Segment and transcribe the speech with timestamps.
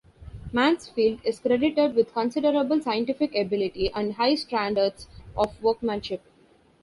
[0.51, 6.23] Mansfield is credited with considerable scientific ability and high standards of workmanship.